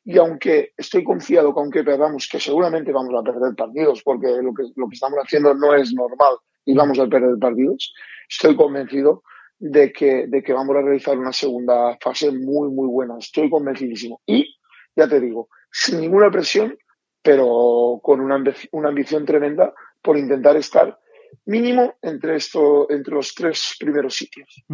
Y 0.05 0.19
aunque 0.19 0.73
estoy 0.77 1.05
confiado 1.05 1.55
que 1.55 1.61
aunque 1.61 1.85
perdamos, 1.85 2.29
que 2.31 2.41
seguramente 2.41 2.93
vamos 2.93 3.15
a 3.15 3.23
perder 3.23 3.55
partidos, 3.55 4.03
porque 4.03 4.29
lo 4.29 4.53
que, 4.53 4.65
lo 4.75 4.89
que 4.89 4.95
estamos 4.95 5.19
haciendo 5.21 5.55
no 5.55 5.75
es 5.75 5.93
normal 5.95 6.37
y 6.65 6.75
vamos 6.75 6.99
a 6.99 7.07
perder 7.07 7.39
partidos, 7.39 7.95
estoy 8.29 8.57
convencido 8.57 9.23
de 9.59 9.93
que, 9.93 10.27
de 10.27 10.43
que 10.43 10.53
vamos 10.53 10.77
a 10.77 10.83
realizar 10.83 11.17
una 11.17 11.33
segunda 11.33 11.97
fase 12.01 12.31
muy, 12.33 12.69
muy 12.69 12.89
buena. 12.89 13.19
Estoy 13.19 13.49
convencidísimo. 13.49 14.21
Y, 14.27 14.57
ya 14.97 15.09
te 15.09 15.21
digo, 15.21 15.49
sin 15.71 16.01
ninguna 16.01 16.31
presión, 16.31 16.77
pero 17.23 18.01
con 18.03 18.21
una, 18.21 18.43
una 18.73 18.89
ambición 18.89 19.25
tremenda 19.25 19.73
por 20.03 20.17
intentar 20.17 20.57
estar 20.57 20.99
mínimo 21.47 21.95
entre 22.03 22.37
esto, 22.37 22.91
entre 22.91 23.15
los 23.15 23.35
tres 23.35 23.77
primeros 23.79 24.15
sitios. 24.15 24.65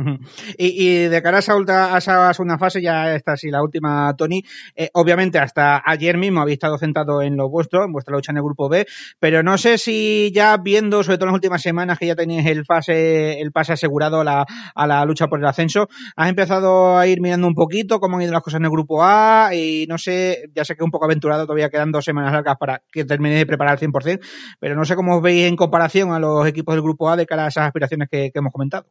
y, 0.57 1.05
de 1.05 1.23
cara 1.23 1.39
a 1.39 1.41
esa, 1.41 1.95
a 1.95 1.99
esa 1.99 2.35
segunda 2.35 2.59
fase, 2.59 2.81
ya 2.83 3.15
esta 3.15 3.37
sí, 3.37 3.51
la 3.51 3.63
última, 3.63 4.15
Tony, 4.17 4.43
eh, 4.75 4.89
obviamente 4.95 5.39
hasta 5.39 5.83
ayer 5.85 6.17
mismo 6.17 6.41
habéis 6.41 6.57
estado 6.57 6.79
centrado 6.79 7.23
en 7.23 7.37
lo 7.37 7.49
vuestro, 7.49 7.85
en 7.85 7.93
vuestra 7.93 8.15
lucha 8.15 8.33
en 8.33 8.39
el 8.39 8.43
grupo 8.43 8.69
B, 8.69 8.87
pero 9.21 9.43
no 9.43 9.59
sé 9.59 9.79
si 9.79 10.33
ya 10.35 10.57
viendo, 10.57 11.03
sobre 11.03 11.19
todo 11.19 11.27
en 11.27 11.33
las 11.33 11.39
últimas 11.39 11.63
semanas 11.63 11.99
que 11.99 12.07
ya 12.07 12.17
tenéis 12.17 12.47
el 12.47 12.65
pase, 12.65 13.41
el 13.41 13.53
pase 13.53 13.75
asegurado 13.75 14.21
a 14.21 14.25
la, 14.25 14.47
a 14.75 14.87
la 14.87 15.05
lucha 15.05 15.29
por 15.29 15.39
el 15.39 15.47
ascenso, 15.47 15.89
has 16.17 16.29
empezado 16.29 16.97
a 16.97 17.07
ir 17.07 17.21
mirando 17.21 17.47
un 17.47 17.55
poquito 17.55 18.01
cómo 18.01 18.17
han 18.17 18.23
ido 18.23 18.33
las 18.33 18.43
cosas 18.43 18.61
en 18.61 18.65
el 18.65 18.71
grupo 18.71 19.03
A 19.05 19.51
y 19.55 19.87
no 19.89 19.99
sé, 19.99 20.51
ya 20.55 20.65
sé 20.65 20.77
que 20.77 20.85
un 20.85 20.91
poco 20.91 21.05
aventurado, 21.05 21.45
todavía 21.45 21.71
quedan 21.71 21.93
dos 21.93 22.05
semanas 22.05 22.33
largas 22.33 22.57
para 22.59 22.83
que 22.91 23.05
termine 23.05 23.37
de 23.37 23.47
preparar 23.47 23.75
al 23.75 23.79
100%, 23.79 24.21
pero 24.59 24.75
no 24.75 24.85
sé 24.85 24.97
cómo 24.97 25.17
os 25.17 25.23
veis 25.23 25.47
en 25.47 25.57
comparación 25.57 26.13
a 26.13 26.19
los 26.19 26.42
equipos 26.47 26.75
del 26.75 26.83
grupo 26.83 27.09
A 27.09 27.17
de 27.17 27.27
cara 27.27 27.45
a 27.45 27.49
esas 27.49 27.67
aspiraciones 27.67 28.09
que, 28.11 28.31
hemos 28.35 28.53
comentado? 28.53 28.87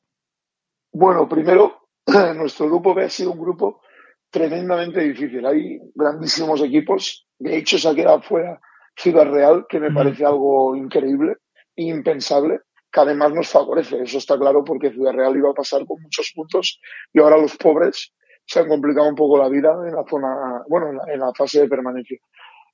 Bueno, 0.91 1.27
primero, 1.27 1.87
nuestro 2.35 2.67
grupo 2.67 2.93
B 2.93 3.05
ha 3.05 3.09
sido 3.09 3.31
un 3.31 3.39
grupo 3.39 3.81
tremendamente 4.29 5.01
difícil. 5.01 5.45
Hay 5.45 5.79
grandísimos 5.93 6.61
equipos. 6.61 7.27
De 7.37 7.57
hecho, 7.57 7.77
se 7.77 7.89
ha 7.89 7.95
quedado 7.95 8.21
fuera 8.21 8.59
Ciudad 8.95 9.25
Real, 9.25 9.65
que 9.67 9.79
me 9.79 9.91
parece 9.91 10.25
algo 10.25 10.75
increíble 10.75 11.37
e 11.75 11.83
impensable, 11.83 12.59
que 12.91 12.99
además 12.99 13.33
nos 13.33 13.49
favorece. 13.49 14.01
Eso 14.01 14.17
está 14.17 14.37
claro 14.37 14.63
porque 14.63 14.91
Ciudad 14.91 15.13
Real 15.13 15.35
iba 15.35 15.49
a 15.49 15.53
pasar 15.53 15.85
con 15.85 16.01
muchos 16.01 16.31
puntos 16.35 16.79
y 17.13 17.19
ahora 17.19 17.37
los 17.37 17.55
pobres 17.57 18.13
se 18.45 18.59
han 18.59 18.67
complicado 18.67 19.07
un 19.07 19.15
poco 19.15 19.37
la 19.37 19.47
vida 19.47 19.71
en 19.87 19.95
la 19.95 20.03
zona, 20.09 20.63
bueno, 20.67 21.01
en 21.07 21.19
la 21.19 21.31
fase 21.33 21.61
de 21.61 21.69
permanencia. 21.69 22.17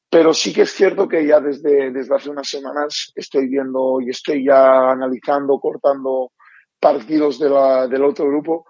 Pero 0.09 0.33
sí 0.33 0.53
que 0.53 0.61
es 0.61 0.71
cierto 0.71 1.07
que 1.07 1.25
ya 1.25 1.39
desde, 1.39 1.91
desde 1.91 2.15
hace 2.15 2.29
unas 2.29 2.47
semanas 2.47 3.11
estoy 3.15 3.47
viendo 3.47 3.99
y 3.99 4.09
estoy 4.09 4.45
ya 4.45 4.91
analizando, 4.91 5.59
cortando 5.59 6.31
partidos 6.79 7.39
de 7.39 7.49
la, 7.49 7.87
del 7.87 8.03
otro 8.03 8.27
grupo. 8.27 8.65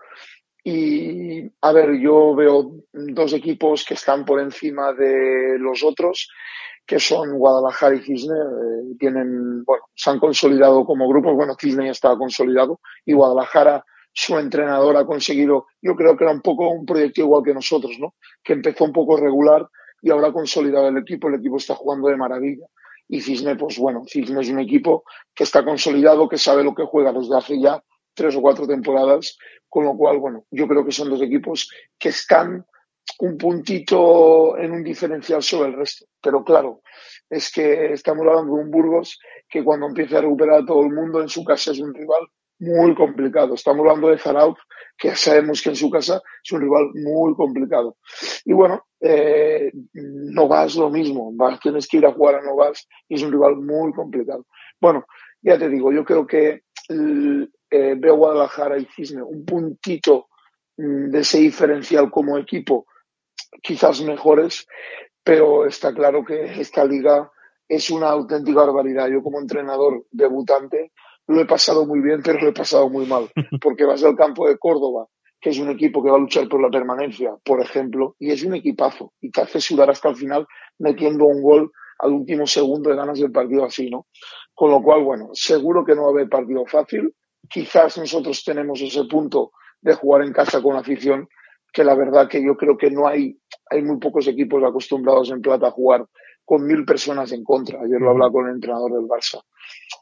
Y 0.63 1.49
a 1.61 1.71
ver, 1.71 1.97
yo 1.99 2.35
veo 2.35 2.71
dos 2.91 3.33
equipos 3.33 3.85
que 3.85 3.93
están 3.93 4.25
por 4.25 4.41
encima 4.41 4.93
de 4.93 5.57
los 5.59 5.83
otros, 5.83 6.29
que 6.85 6.99
son 6.99 7.37
Guadalajara 7.37 7.95
y 7.95 8.01
Cisne. 8.01 8.35
Eh, 8.35 8.95
tienen, 8.99 9.63
bueno, 9.63 9.83
se 9.95 10.09
han 10.09 10.19
consolidado 10.19 10.85
como 10.85 11.07
grupos. 11.07 11.35
Bueno, 11.35 11.55
Cisne 11.57 11.85
ya 11.85 11.91
estaba 11.91 12.17
consolidado 12.17 12.81
y 13.05 13.13
Guadalajara, 13.13 13.85
su 14.11 14.37
entrenador 14.39 14.97
ha 14.97 15.05
conseguido, 15.05 15.67
yo 15.81 15.95
creo 15.95 16.17
que 16.17 16.23
era 16.23 16.33
un 16.33 16.41
poco 16.41 16.67
un 16.67 16.85
proyecto 16.85 17.21
igual 17.21 17.43
que 17.43 17.53
nosotros, 17.53 17.91
¿no? 17.99 18.15
Que 18.43 18.53
empezó 18.53 18.83
un 18.83 18.91
poco 18.91 19.15
regular 19.15 19.67
y 20.07 20.11
ahora 20.11 20.29
ha 20.29 20.33
consolidado 20.33 20.87
el 20.87 20.97
equipo, 20.97 21.27
el 21.27 21.35
equipo 21.35 21.57
está 21.57 21.75
jugando 21.75 22.07
de 22.07 22.15
maravilla. 22.15 22.65
Y 23.09 23.21
Cisne, 23.21 23.55
pues 23.55 23.77
bueno, 23.77 24.03
Cisne 24.07 24.41
es 24.41 24.49
un 24.49 24.59
equipo 24.59 25.03
que 25.35 25.43
está 25.43 25.63
consolidado, 25.65 26.29
que 26.29 26.37
sabe 26.37 26.63
lo 26.63 26.73
que 26.73 26.83
juega 26.83 27.11
desde 27.11 27.37
hace 27.37 27.59
ya 27.59 27.83
tres 28.13 28.35
o 28.35 28.41
cuatro 28.41 28.65
temporadas, 28.65 29.37
con 29.67 29.83
lo 29.83 29.95
cual, 29.95 30.17
bueno, 30.19 30.45
yo 30.49 30.67
creo 30.67 30.85
que 30.85 30.91
son 30.91 31.09
dos 31.09 31.21
equipos 31.21 31.69
que 31.99 32.09
están 32.09 32.65
un 33.19 33.37
puntito 33.37 34.57
en 34.57 34.71
un 34.71 34.83
diferencial 34.83 35.43
sobre 35.43 35.69
el 35.69 35.75
resto. 35.75 36.05
Pero 36.21 36.43
claro, 36.43 36.81
es 37.29 37.51
que 37.51 37.93
estamos 37.93 38.25
hablando 38.25 38.55
de 38.55 38.63
un 38.63 38.71
Burgos 38.71 39.19
que 39.49 39.63
cuando 39.63 39.87
empiece 39.87 40.17
a 40.17 40.21
recuperar 40.21 40.61
a 40.61 40.65
todo 40.65 40.81
el 40.83 40.93
mundo 40.93 41.21
en 41.21 41.29
su 41.29 41.43
casa 41.43 41.71
es 41.71 41.79
un 41.79 41.93
rival 41.93 42.27
muy 42.59 42.95
complicado. 42.95 43.53
Estamos 43.53 43.81
hablando 43.81 44.09
de 44.09 44.17
Zarauz, 44.17 44.57
que 44.97 45.15
sabemos 45.15 45.61
que 45.61 45.69
en 45.69 45.75
su 45.75 45.89
casa 45.89 46.21
es 46.43 46.51
un 46.51 46.61
rival 46.61 46.89
muy 46.93 47.35
complicado. 47.35 47.97
Y 48.45 48.53
bueno, 48.53 48.83
eh, 48.99 49.71
Novas 49.93 50.75
lo 50.75 50.89
mismo, 50.89 51.31
vas, 51.33 51.59
tienes 51.59 51.87
que 51.87 51.97
ir 51.97 52.05
a 52.05 52.13
jugar 52.13 52.35
a 52.35 52.41
Novas 52.41 52.87
y 53.07 53.15
es 53.15 53.23
un 53.23 53.31
rival 53.31 53.57
muy 53.57 53.93
complicado. 53.93 54.45
Bueno, 54.81 55.05
ya 55.41 55.57
te 55.57 55.69
digo, 55.69 55.91
yo 55.91 56.03
creo 56.03 56.25
que 56.25 56.63
eh, 56.89 57.95
veo 57.97 58.15
Guadalajara 58.15 58.77
y 58.77 58.85
Cisne 58.85 59.21
un 59.21 59.45
puntito 59.45 60.27
mm, 60.77 61.09
de 61.09 61.19
ese 61.19 61.39
diferencial 61.39 62.09
como 62.09 62.37
equipo, 62.37 62.87
quizás 63.61 64.01
mejores, 64.01 64.65
pero 65.23 65.65
está 65.65 65.93
claro 65.93 66.23
que 66.23 66.59
esta 66.59 66.85
liga 66.85 67.29
es 67.67 67.89
una 67.89 68.09
auténtica 68.09 68.61
barbaridad. 68.61 69.09
Yo 69.09 69.21
como 69.21 69.39
entrenador 69.39 70.05
debutante 70.11 70.93
lo 71.27 71.41
he 71.41 71.45
pasado 71.45 71.85
muy 71.85 71.99
bien, 72.01 72.21
pero 72.23 72.39
lo 72.39 72.49
he 72.49 72.53
pasado 72.53 72.89
muy 72.89 73.05
mal, 73.05 73.29
porque 73.61 73.85
vas 73.85 74.03
al 74.03 74.15
campo 74.15 74.47
de 74.47 74.57
Córdoba, 74.57 75.07
que 75.39 75.49
es 75.51 75.59
un 75.59 75.69
equipo 75.69 76.03
que 76.03 76.09
va 76.09 76.17
a 76.17 76.19
luchar 76.19 76.47
por 76.47 76.61
la 76.61 76.69
permanencia, 76.69 77.35
por 77.43 77.61
ejemplo, 77.61 78.15
y 78.19 78.31
es 78.31 78.43
un 78.43 78.55
equipazo, 78.55 79.13
y 79.21 79.29
te 79.29 79.41
hace 79.41 79.59
sudar 79.59 79.89
hasta 79.89 80.09
el 80.09 80.15
final 80.15 80.47
metiendo 80.79 81.25
un 81.25 81.41
gol 81.41 81.71
al 81.99 82.11
último 82.11 82.45
segundo 82.45 82.89
de 82.89 82.95
ganas 82.95 83.19
del 83.19 83.31
partido 83.31 83.65
así, 83.65 83.89
¿no? 83.89 84.07
Con 84.53 84.71
lo 84.71 84.81
cual, 84.81 85.03
bueno, 85.03 85.29
seguro 85.33 85.83
que 85.83 85.95
no 85.95 86.03
va 86.03 86.07
a 86.09 86.11
haber 86.11 86.29
partido 86.29 86.65
fácil. 86.65 87.13
Quizás 87.49 87.97
nosotros 87.97 88.43
tenemos 88.43 88.81
ese 88.81 89.03
punto 89.05 89.51
de 89.81 89.93
jugar 89.93 90.23
en 90.23 90.33
casa 90.33 90.61
con 90.61 90.75
afición, 90.75 91.27
que 91.71 91.83
la 91.83 91.95
verdad 91.95 92.27
que 92.27 92.43
yo 92.43 92.55
creo 92.55 92.77
que 92.77 92.89
no 92.89 93.07
hay, 93.07 93.39
hay 93.69 93.81
muy 93.81 93.97
pocos 93.99 94.27
equipos 94.27 94.63
acostumbrados 94.63 95.31
en 95.31 95.41
plata 95.41 95.67
a 95.67 95.71
jugar 95.71 96.05
con 96.47 96.65
mil 96.65 96.85
personas 96.85 97.33
en 97.33 97.43
contra. 97.43 97.81
Ayer 97.81 97.99
lo 97.99 98.11
hablaba 98.11 98.31
con 98.31 98.47
el 98.47 98.55
entrenador 98.55 98.93
del 98.93 99.01
Barça. 99.01 99.41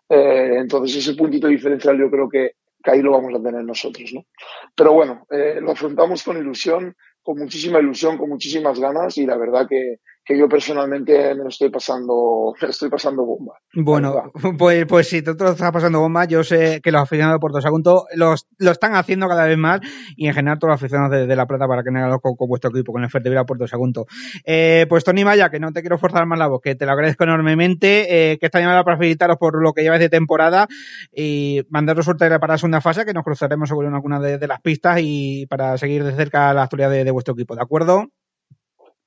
Eh, 0.08 0.58
entonces 0.60 0.98
ese 0.98 1.16
puntito 1.16 1.48
diferencial 1.48 1.98
yo 1.98 2.08
creo 2.12 2.30
que, 2.30 2.52
ahí 2.84 3.02
lo 3.02 3.14
vamos 3.14 3.34
a 3.34 3.42
tener 3.42 3.64
nosotros, 3.64 4.12
¿no? 4.14 4.28
Pero 4.76 4.94
bueno, 4.94 5.26
eh, 5.32 5.58
lo 5.60 5.72
afrontamos 5.72 6.24
con 6.24 6.38
ilusión, 6.38 6.96
con 7.24 7.40
muchísima 7.40 7.80
ilusión, 7.80 8.20
con 8.20 8.30
muchísimas 8.30 8.80
ganas 8.80 9.18
y 9.18 9.26
la 9.26 9.38
verdad 9.38 9.66
que, 9.68 9.96
que 10.26 10.38
yo 10.38 10.50
personalmente 10.50 11.36
me 11.36 11.44
lo 11.44 11.50
estoy 11.50 11.70
pasando, 11.70 12.54
me 12.62 12.68
estoy 12.68 12.90
pasando 12.90 13.24
bomba. 13.24 13.54
Bueno, 13.76 14.32
pues, 14.58 14.86
pues 14.88 15.08
si 15.08 15.22
tú 15.22 15.36
te 15.38 15.44
lo 15.44 15.52
estás 15.52 15.72
pasando 15.72 16.00
bomba, 16.00 16.26
yo 16.26 16.44
sé 16.44 16.82
que 16.82 16.92
los 16.92 17.04
aficionados 17.04 17.36
de 17.36 17.40
Puerto 17.40 17.62
Sagunto 17.62 18.08
los, 18.16 18.48
lo 18.58 18.72
están 18.72 18.96
haciendo 18.96 19.28
cada 19.28 19.46
vez 19.46 19.58
más 19.58 19.82
y 20.16 20.28
en 20.28 20.34
general 20.34 20.58
todos 20.58 20.72
los 20.72 20.82
aficionados 20.82 21.28
de, 21.28 21.36
La 21.36 21.46
Plata 21.46 21.68
para 21.68 21.84
que 21.84 21.92
no 21.92 22.00
hagan 22.00 22.20
con, 22.20 22.36
con, 22.36 22.48
vuestro 22.48 22.72
equipo, 22.72 22.92
con 22.92 23.04
el 23.04 23.10
Fuerteventura 23.10 23.46
Puerto 23.46 23.68
Sagunto. 23.68 24.06
Eh, 24.46 24.88
pues 24.90 25.04
Tony 25.04 25.24
Maya, 25.24 25.50
que 25.50 25.60
no 25.60 25.72
te 25.72 25.82
quiero 25.82 26.00
forzar 26.00 26.26
más 26.26 26.40
la 26.40 26.48
voz, 26.48 26.62
que 26.62 26.76
te 26.76 26.86
lo 26.86 26.94
agradezco 26.94 27.26
enormemente, 27.26 28.32
eh, 28.32 28.38
que 28.40 28.48
esta 28.48 28.60
llamada 28.60 28.84
para 28.84 28.98
felicitaros 28.98 29.38
por 29.38 29.62
lo 29.62 29.74
que 29.74 29.84
lleváis 29.84 30.02
de 30.02 30.10
temporada 30.10 30.68
y 31.14 31.62
mandaros 31.70 32.06
suerte 32.06 32.28
para 32.40 32.54
la 32.54 32.58
segunda 32.58 32.82
fase, 32.82 33.06
que 33.06 33.14
nos 33.14 33.24
cruzaremos 33.24 33.70
seguro 33.70 33.90
en 33.90 33.94
alguna 33.94 34.20
de, 34.20 34.46
las 34.48 34.62
pistas 34.62 35.00
y 35.02 35.46
para 35.48 35.78
seguir 35.78 36.04
de 36.04 36.14
cerca 36.14 36.54
la 36.54 36.64
actualidad 36.64 36.90
de 36.90 37.12
vuestro 37.12 37.34
equipo, 37.34 37.56
¿de 37.56 37.62
acuerdo? 37.62 38.08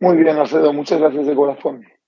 Muy 0.00 0.16
bien, 0.16 0.36
Alfredo, 0.38 0.72
muchas 0.72 1.00
gracias 1.00 1.26
de 1.26 1.34
corazón. 1.34 1.84